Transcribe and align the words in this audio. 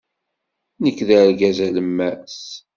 Nekk 0.83 0.99
d 1.07 1.09
argaz 1.19 1.57
alemmas. 1.67 2.39